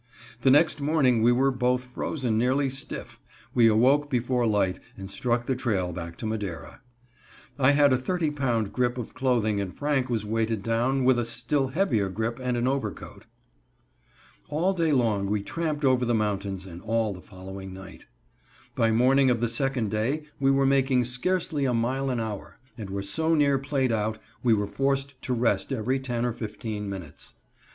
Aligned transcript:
The 0.39 0.49
next 0.49 0.81
morning 0.81 1.21
we 1.21 1.31
were 1.31 1.51
both 1.51 1.83
frozen 1.83 2.35
nearly 2.35 2.71
stiff; 2.71 3.19
we 3.53 3.67
awoke 3.67 4.09
before 4.09 4.47
light 4.47 4.79
and 4.97 5.11
struck 5.11 5.45
the 5.45 5.55
trail 5.55 5.93
back 5.93 6.17
to 6.17 6.25
Madera. 6.25 6.81
I 7.59 7.73
had 7.73 7.93
a 7.93 7.97
thirty 7.97 8.31
pound 8.31 8.73
grip 8.73 8.97
of 8.97 9.13
clothing 9.13 9.61
and 9.61 9.71
Franck 9.71 10.09
was 10.09 10.25
weighted 10.25 10.63
down 10.63 11.03
with 11.05 11.19
a 11.19 11.25
still 11.27 11.67
heavier 11.67 12.09
grip 12.09 12.39
and 12.41 12.57
an 12.57 12.67
overcoat. 12.67 13.25
All 14.49 14.73
day 14.73 14.91
long 14.91 15.27
we 15.27 15.43
tramped 15.43 15.85
over 15.85 16.03
the 16.03 16.15
mountains, 16.15 16.65
and 16.65 16.81
all 16.81 17.13
the 17.13 17.21
following 17.21 17.71
night. 17.71 18.05
By 18.73 18.89
morning 18.91 19.29
of 19.29 19.39
the 19.39 19.47
second 19.49 19.91
day 19.91 20.23
we 20.39 20.49
were 20.49 20.65
making 20.65 21.05
scarcely 21.05 21.65
a 21.65 21.75
mile 21.75 22.09
an 22.09 22.19
hour, 22.19 22.57
and 22.75 22.89
were 22.89 23.03
so 23.03 23.35
near 23.35 23.59
played 23.59 23.91
out 23.91 24.17
we 24.41 24.55
were 24.55 24.65
forced 24.65 25.21
to 25.21 25.33
rest 25.35 25.71
every 25.71 25.99
ten 25.99 26.25
or 26.25 26.33
fifteen 26.33 26.89
minutes. 26.89 27.35